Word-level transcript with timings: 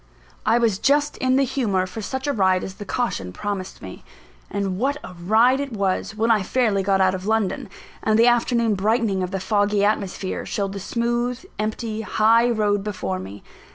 I 0.47 0.57
was 0.57 0.79
just 0.79 1.15
in 1.17 1.35
the 1.35 1.43
humour 1.43 1.85
for 1.85 2.01
such 2.01 2.25
a 2.25 2.33
ride 2.33 2.63
as 2.63 2.73
the 2.73 2.85
caution 2.85 3.31
promised 3.31 3.83
me. 3.83 4.03
And 4.49 4.79
what 4.79 4.97
a 5.03 5.13
ride 5.13 5.59
it 5.59 5.73
was, 5.73 6.15
when 6.15 6.31
I 6.31 6.41
fairly 6.41 6.81
got 6.81 6.99
out 6.99 7.13
of 7.13 7.27
London; 7.27 7.69
and 8.01 8.17
the 8.17 8.25
afternoon 8.25 8.73
brightening 8.73 9.21
of 9.21 9.29
the 9.29 9.39
foggy 9.39 9.85
atmosphere, 9.85 10.43
showed 10.43 10.73
the 10.73 10.79
smooth, 10.79 11.45
empty 11.59 12.01
high 12.01 12.49
road 12.49 12.83
before 12.83 13.19
me! 13.19 13.43